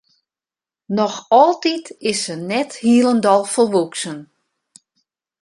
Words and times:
Noch 0.95 1.17
altyd 1.41 1.85
is 2.09 2.19
se 2.25 2.35
net 2.49 2.71
hielendal 2.83 3.43
folwoeksen. 3.53 4.17